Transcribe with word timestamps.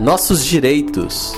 Nossos 0.00 0.44
direitos. 0.44 1.32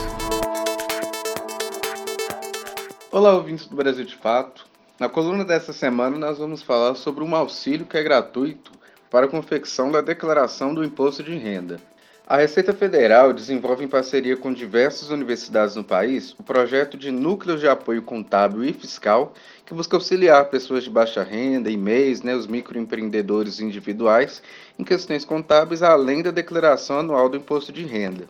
Olá, 3.12 3.34
ouvintes 3.34 3.66
do 3.66 3.76
Brasil 3.76 4.04
de 4.04 4.16
Fato. 4.16 4.66
Na 4.98 5.08
coluna 5.08 5.44
dessa 5.44 5.72
semana, 5.72 6.16
nós 6.16 6.38
vamos 6.38 6.62
falar 6.62 6.94
sobre 6.94 7.22
um 7.22 7.36
auxílio 7.36 7.84
que 7.84 7.96
é 7.96 8.02
gratuito 8.02 8.72
para 9.10 9.26
a 9.26 9.28
confecção 9.28 9.90
da 9.92 10.00
declaração 10.00 10.74
do 10.74 10.82
imposto 10.82 11.22
de 11.22 11.36
renda. 11.36 11.78
A 12.28 12.38
Receita 12.38 12.72
Federal 12.72 13.32
desenvolve 13.32 13.84
em 13.84 13.88
parceria 13.88 14.36
com 14.36 14.52
diversas 14.52 15.10
universidades 15.10 15.76
no 15.76 15.84
país 15.84 16.34
o 16.36 16.42
projeto 16.42 16.98
de 16.98 17.12
Núcleos 17.12 17.60
de 17.60 17.68
Apoio 17.68 18.02
Contábil 18.02 18.64
e 18.64 18.72
Fiscal, 18.72 19.32
que 19.64 19.72
busca 19.72 19.96
auxiliar 19.96 20.46
pessoas 20.46 20.82
de 20.82 20.90
baixa 20.90 21.22
renda 21.22 21.70
e 21.70 21.76
MEIs, 21.76 22.22
né, 22.22 22.34
os 22.34 22.48
microempreendedores 22.48 23.60
individuais, 23.60 24.42
em 24.76 24.82
questões 24.82 25.24
contábeis, 25.24 25.84
além 25.84 26.20
da 26.20 26.32
declaração 26.32 26.98
anual 26.98 27.28
do 27.28 27.36
imposto 27.36 27.72
de 27.72 27.84
renda. 27.84 28.24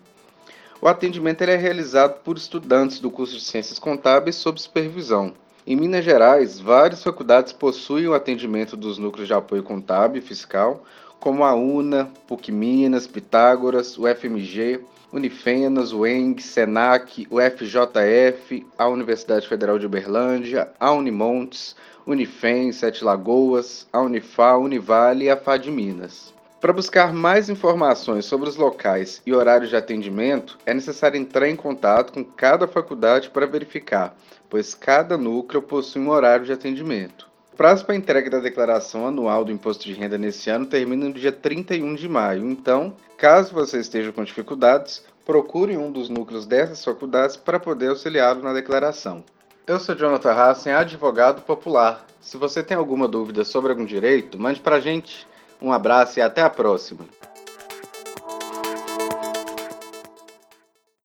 O 0.79 0.87
atendimento 0.87 1.41
é 1.41 1.57
realizado 1.57 2.21
por 2.23 2.37
estudantes 2.37 3.01
do 3.01 3.11
curso 3.11 3.35
de 3.35 3.45
Ciências 3.45 3.79
Contábeis 3.79 4.37
sob 4.37 4.61
supervisão. 4.61 5.33
Em 5.67 5.75
Minas 5.75 6.05
Gerais, 6.05 6.61
várias 6.61 7.03
faculdades 7.03 7.55
possuem 7.55 8.07
o 8.07 8.15
atendimento 8.15 8.77
dos 8.77 8.99
núcleos 8.99 9.27
de 9.27 9.33
apoio 9.33 9.63
contábil 9.63 10.21
e 10.21 10.25
fiscal, 10.25 10.85
como 11.21 11.45
a 11.45 11.55
UNA, 11.55 12.11
PUC 12.27 12.53
Minas, 12.53 13.07
Pitágoras, 13.07 13.99
o 13.99 14.03
FMG, 14.07 14.81
Unifenas, 15.13 15.93
o 15.93 16.07
ENG, 16.07 16.43
SENAC, 16.43 17.27
o 17.31 17.39
FJF, 17.41 18.67
a 18.77 18.89
Universidade 18.89 19.49
Federal 19.49 19.79
de 19.79 19.87
Uberlândia, 19.87 20.71
a 20.79 20.93
Unimontes, 20.93 21.77
Unifem, 22.07 22.71
Sete 22.71 23.05
Lagoas, 23.05 23.87
a 23.93 24.01
Unifal, 24.01 24.63
Univale 24.63 25.25
e 25.25 25.31
a 25.31 25.37
FAD 25.37 25.71
Minas. 25.71 26.35
Para 26.61 26.73
buscar 26.73 27.13
mais 27.13 27.49
informações 27.49 28.25
sobre 28.25 28.49
os 28.49 28.57
locais 28.57 29.23
e 29.25 29.33
horários 29.33 29.71
de 29.71 29.77
atendimento, 29.77 30.59
é 30.65 30.73
necessário 30.73 31.19
entrar 31.19 31.49
em 31.49 31.55
contato 31.55 32.13
com 32.13 32.25
cada 32.25 32.67
faculdade 32.67 33.31
para 33.31 33.47
verificar, 33.47 34.17
pois 34.49 34.75
cada 34.75 35.17
núcleo 35.17 35.63
possui 35.63 36.03
um 36.03 36.11
horário 36.11 36.47
de 36.47 36.53
atendimento. 36.53 37.29
O 37.57 37.65
prazo 37.67 37.87
para 37.87 37.97
entrega 37.97 38.29
da 38.29 38.39
declaração 38.39 39.07
anual 39.07 39.43
do 39.43 39.51
imposto 39.51 39.87
de 39.87 39.95
renda 39.95 40.19
nesse 40.19 40.51
ano 40.51 40.67
termina 40.67 41.07
no 41.07 41.15
dia 41.15 41.33
31 41.33 41.95
de 41.95 42.07
maio. 42.07 42.51
Então, 42.51 42.95
caso 43.17 43.55
você 43.55 43.79
esteja 43.79 44.13
com 44.13 44.23
dificuldades, 44.23 45.03
procure 45.25 45.75
um 45.75 45.91
dos 45.91 46.11
núcleos 46.11 46.45
dessas 46.45 46.85
faculdades 46.85 47.35
para 47.35 47.59
poder 47.59 47.89
auxiliá-lo 47.89 48.43
na 48.43 48.53
declaração. 48.53 49.25
Eu 49.67 49.81
sou 49.81 49.95
Jonathan 49.97 50.33
Hassen, 50.33 50.75
advogado 50.75 51.41
popular. 51.41 52.05
Se 52.21 52.37
você 52.37 52.63
tem 52.63 52.77
alguma 52.77 53.09
dúvida 53.09 53.43
sobre 53.43 53.71
algum 53.73 53.87
direito, 53.87 54.39
mande 54.39 54.61
para 54.61 54.77
a 54.77 54.81
gente. 54.81 55.27
Um 55.59 55.73
abraço 55.73 56.19
e 56.19 56.23
até 56.23 56.43
a 56.43 56.51
próxima! 56.51 57.07